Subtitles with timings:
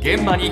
[0.00, 0.50] 現場に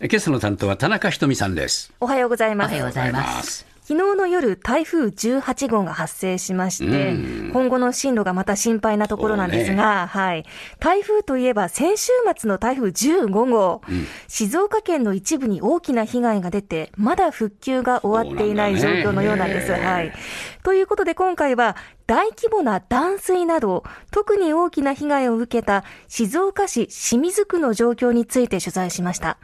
[0.00, 1.92] 今朝の担当は田中ひとみさんです。
[1.98, 2.68] おはようございます。
[2.68, 3.73] おはようございます。
[3.86, 7.12] 昨日の夜、台風18号が発生しまして、
[7.52, 10.46] 今後の進路がまた心配なところなんですが、はい。
[10.80, 13.82] 台風といえば先週末の台風15号、
[14.26, 19.70] 静岡県の一部に大きな被害が出て、まだ復旧が終わっていない状況のようなんです。
[19.70, 20.14] ねはい。
[20.62, 21.76] ということで今回は、
[22.06, 29.36] 大規模な断水など、特に大きな被害を受けた静岡市清水区の状況について取材しました。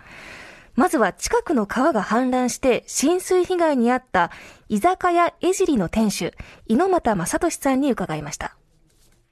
[0.81, 4.33] まずは近くの川が氾濫して浸水被害に遭った
[4.71, 6.33] 居酒屋江尻の店主、
[6.73, 8.57] 猪俣正俊さんに伺いました。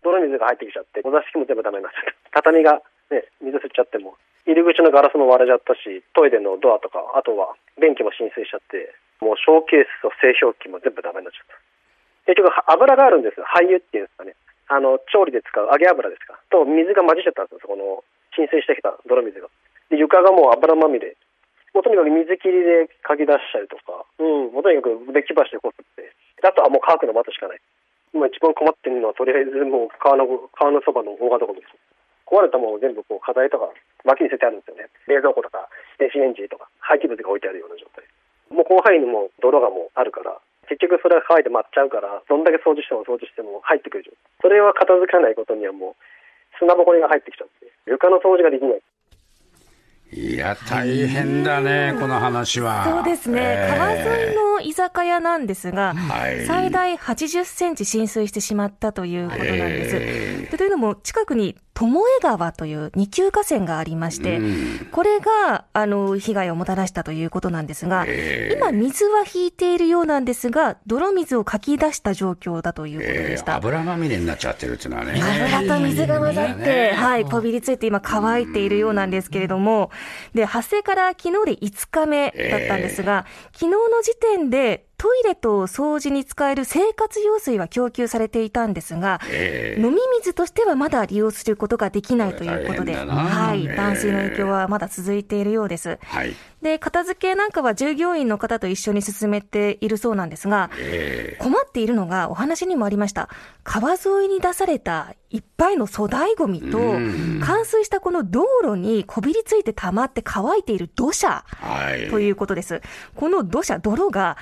[0.05, 2.05] 泥水が入ってきちゃって、お座敷も全部ダメになっちゃっ
[2.37, 2.45] た。
[2.45, 8.93] 畳がね、水吸っちゃっても、入り口のガラスも割れちゃったし、トイレのドアとか、あとは便器も浸水しちゃって、
[9.25, 11.57] もうショーケースと製氷機も全部ダメになっちゃっ
[12.29, 12.29] た。
[12.29, 13.49] 結局、油があるんですよ。
[13.49, 14.37] 廃油っていうんですかね。
[14.69, 16.37] あの、調理で使う揚げ油ですか。
[16.53, 17.73] と水が混じっちゃったんですよ。
[17.73, 18.05] この
[18.37, 19.49] 浸水してきた泥水が。
[19.89, 21.17] で、床がもう油まみれ。
[21.79, 26.11] もうとにかく水切りでかき出しちゃうとか、うん、もうとにかくデッキ橋でこすって、
[26.43, 27.63] あとはもう乾くの待つしかない。
[28.11, 30.27] 今一番困ってるのは、とりあえずもう川の、
[30.59, 31.79] 川のそばの大型ゴミです。
[32.27, 33.71] 壊れたものを全部こう課題とか
[34.03, 34.91] 脇に捨ててあるんですよね。
[35.07, 35.71] 冷蔵庫とか
[36.03, 38.03] 電子レンジとか廃棄物が置いてあるような状態。
[38.51, 40.35] もう広範囲にも泥がもうあるから、
[40.67, 44.19] 結局それが乾いて舞っちゃうから、どんだけ掃除しても掃除しても入ってくる状態。
[44.43, 48.83] それは片付かないことにはもう砂ぼこりが入ってきちゃって、床の掃除ができない。
[50.11, 52.85] いや、大変だね、この話は。
[52.85, 59.97] そうですね、えー川沿いの居酒屋なんですが、はい最大80センチ浸水してしまったということなんです。
[59.99, 61.87] えでというのも、近くに巴
[62.21, 64.41] 川という二級河川がありまして、
[64.91, 68.05] これが、あの、被害をもたらしたということなんですが、
[68.53, 73.57] 今、水は引いているようなんですが、泥水をかき出した状況だということでえーした。
[73.57, 75.21] 油まみれになっちゃってるっていうのはね。
[75.23, 79.91] 油と水が混ざって、はい、こびりついて今乾いているようなんですけれども、
[80.35, 96.01] で、発生から昨日で5日目だったんですが、昨日の時点でトイレと掃除に使える生活用水は供給されていたんですが、えー飲み水としてはまだ利用することができないということで、はい、えー断水の影響はまだ続いているようです。
[96.03, 96.35] はい。
[96.61, 103.29] で、片付けなんかは従業員の方と一緒に進めているそうなんですが、え困っているのがお話にもありました。
[103.63, 112.11] 川沿いに出されたいっぱいの粗大ゴミと、冠水したこの道路にこびりついて溜まって乾いている土砂ーはい。
[112.11, 112.81] ということです。
[113.15, 114.37] この土砂、泥が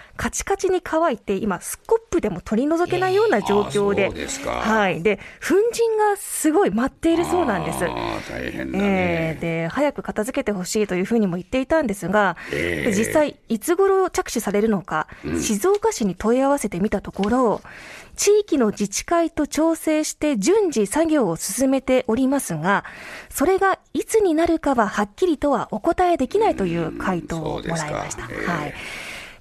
[0.46, 4.28] カチに乾いて、今、スコップでも取り除けないような状況で、で
[4.62, 5.02] はい。
[5.02, 7.80] で、粉塵がすごい舞っているそうなんです。
[7.80, 9.40] 大変だえねー。
[9.40, 15.08] で、早く片付けてほしいというふうにも言っていたんですが、えーで実際、いつ頃着手されるのか、
[15.40, 17.60] 静岡市に問い合わせてみたところ、
[18.14, 22.84] 地域の自治会と調整して順次作業を進めておりますが、
[23.28, 28.28] それがいつになるかははっきりとはお答えできないという回答をもらいました。
[28.30, 28.74] えーはい。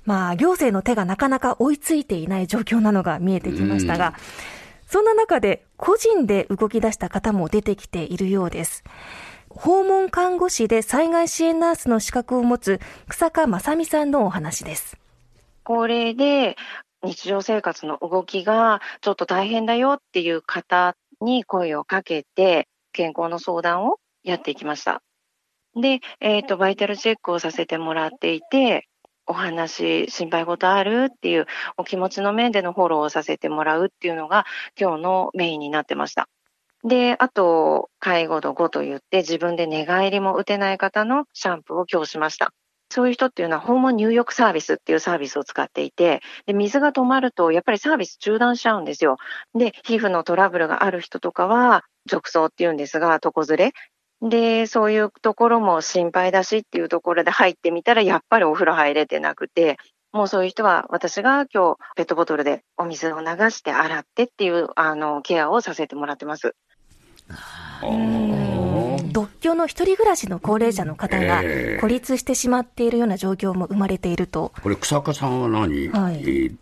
[0.05, 4.13] まあ、行政の手がなかなか追いついていない状況なのが見えてきましたが、
[4.87, 8.83] そんな中で個人で動き出した方も出てきているようです。
[9.49, 14.97] 訪問看護師で災害支援ナースの資格を持つ草加正美さんのお話です。
[15.63, 16.55] 高齢で
[17.03, 25.01] 日常生活の動きがちょっと大変だよっていう方に声をかけて、健康の相談をやっていきました。
[25.75, 28.87] で、えっ、と、バイタルチェックをさせてもらっていて、
[29.27, 31.45] お話、心配事あるっていう
[31.77, 34.45] お気持ちの面でのフォローをさせてもらうっていうのが
[34.79, 36.27] 今日のメインになってました。
[36.83, 42.53] で、あと、介護度5と言って自分で寝返りも打てない方のシャンプーを今日しました。
[42.91, 49.17] そういう人っていうのは訪問入浴サービスっていうサービスを使っていて、で、水が止まるとやっぱりサービス中断しちゃうんですよ。
[49.55, 53.73] で、皮膚のトラブルがある人とかは、褥瘡っていうんですが、床ずれ。
[54.29, 59.77] で、そういうところも心配だしっていうところで入ってみたら、やっぱりお風呂入れてなくて、
[60.11, 66.55] もうそういう人は私が今日ペットボトルでお水を流して洗ってっていうあのケアをさせてもらってます。
[69.11, 71.81] 独居の一人暮らしの高齢者の方がええ。
[71.81, 74.51] 孤立してしまっているような状況も生まれていると。
[74.61, 76.15] これ、草加さんは何、はい。
[76.15, 76.55] えー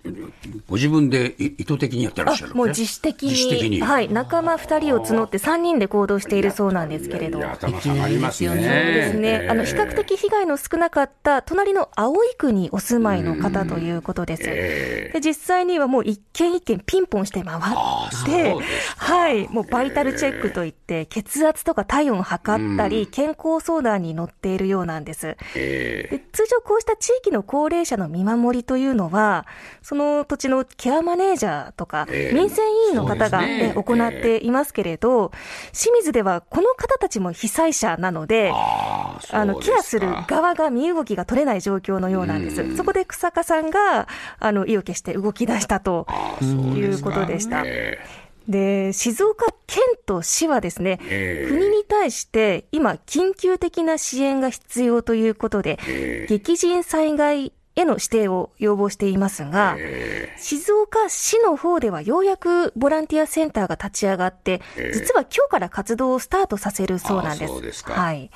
[0.68, 2.52] ご自分でい意図的にやってらっしゃる？
[2.54, 3.82] あもう自主的に。
[3.82, 7.40] はい、仲間2人を募って3人で行動しているそうなんですけれど。
[7.40, 8.50] 頭下がりますね。
[8.50, 9.48] そうですね。
[9.50, 14.44] あの、比較的被害の少なかった隣の青い区にお住まいの方ということです。
[14.46, 18.56] えで、実際にはもう一軒一軒ピンポンして回あって
[18.98, 25.38] はい、もうバイタルチェックといって、血圧とか体温を測かったり、健康相談に乗っているようなんです。
[25.56, 29.48] えで通常こうした地域の高齢者の見守りというのは、
[29.82, 32.36] その土地のケアマネージャーとか、ええ。
[32.36, 33.74] 民生委員の方が、ね。
[33.76, 35.32] え行っていますけれど、
[35.72, 42.62] 清水ではこの方たちも被災者なので、あの、ケアするが側が身動きが取れない状況のようなんです。
[42.62, 42.78] うん。
[42.78, 44.08] そこで草加さんが、
[44.40, 46.08] あの、意を決して動き出したと
[46.42, 47.64] いうことでした。
[47.66, 48.00] え
[48.48, 51.50] で、静岡県と市はですね、ええ。
[51.50, 56.26] 国に対して今、緊急的な支援が必要ということで、え。
[56.30, 67.62] 激甚災害への指定を要望していますが、え静岡市の方ではようやくボランティアセンターが立ち上がって、ええ実は今日から活動をスタートさせるそうなんです。
[67.62, 68.30] ですかはい。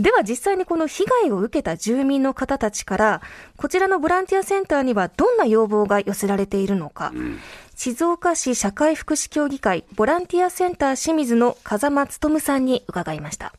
[0.00, 3.22] では実際にこの被害を受けた住民の方たちから、
[3.56, 7.12] こちらのボランティアセンターにはどんな要望が寄せられているのか。
[7.76, 13.52] 静岡市社会福祉協議会ボランティアセンター清水の風間努さんに伺いました。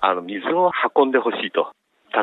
[0.00, 1.72] あの、水を運んでほしいと。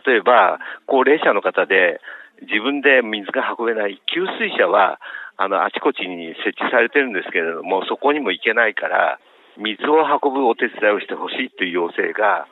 [0.06, 2.02] 例えば、高齢者の方で
[2.42, 5.00] 自分で水が運べない給水車は、
[5.38, 9.20] あの、あちこちに設置されてるんですけれども、そこにも行けないから、
[9.58, 12.48] 水を運ぶお手伝いをしてほしいという要請が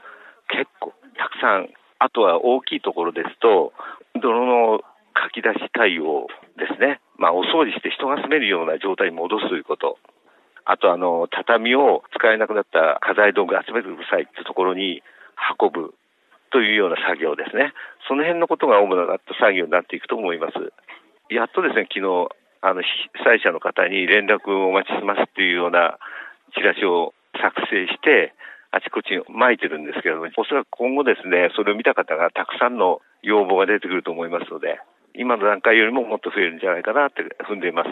[0.47, 1.69] 結構たくさん、
[1.99, 3.73] あとは大きいところですと、
[4.21, 4.79] 泥の
[5.13, 6.27] かき出し対応
[6.57, 6.99] ですね。
[7.17, 9.97] まあ、お掃除して人が住めるような状態に戻すということ。
[10.65, 15.03] あとあの、畳を使えなくなった家財道具集めてくださいってところに
[15.59, 15.93] 運ぶ
[16.53, 17.73] というような作業ですね。
[18.07, 20.53] その辺のことが主な作業になっていくと思います。
[21.33, 22.29] やっとですね、昨日、
[22.61, 22.87] あの、被
[23.25, 25.97] 災者の方に連絡をお待ちしますっていうような
[26.53, 28.33] チラシを作成して、
[28.69, 34.79] あちこちに撒いてるんですけれども、おそらく今後ですね、それを見た方がたくさんの要望が出てくると思いますので、
[35.15, 37.89] 今の段階よりももっと増えるんじゃないかなって踏んでいます。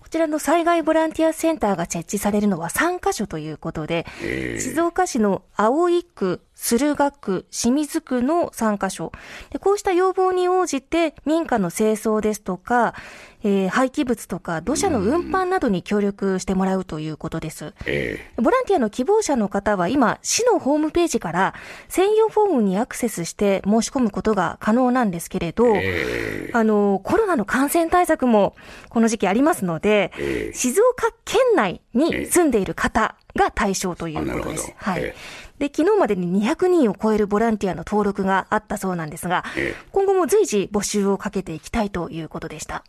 [0.00, 9.12] こちらの災害ボランティアセンターが設置されるのは3カ所ということで、ええ静岡市の葵区、駿河区、清水区の3カ所。
[9.48, 12.94] でこうした要望に応じて民家の清掃ですとか、
[13.42, 17.72] えー廃棄物とか土砂の運搬などに協力してもらうということです。
[17.86, 21.54] えボランティアの希望者の方は今、市のホームページから
[21.88, 28.54] 専用フォームにアクセスして申し込むことが可能なんですけれど、えあの、コロナの感染対策も
[28.90, 34.72] この時期ありますので、ええ静岡県内に住んでいる方が対象ということです。
[34.76, 35.14] はいえ。
[35.58, 42.84] で、昨日までに200人を超えるボランティアの登録があったそうなんですが、ええ今後も随時募集をかけていきたいということでした。